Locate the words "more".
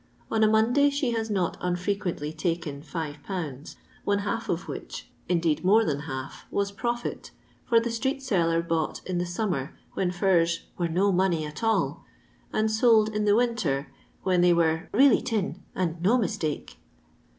5.63-5.85